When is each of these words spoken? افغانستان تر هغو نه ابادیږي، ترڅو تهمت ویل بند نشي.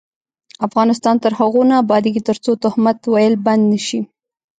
افغانستان 0.67 1.15
تر 1.23 1.31
هغو 1.39 1.61
نه 1.69 1.75
ابادیږي، 1.83 2.21
ترڅو 2.29 2.51
تهمت 2.63 2.97
ویل 3.07 3.33
بند 3.45 3.63
نشي. 3.71 3.99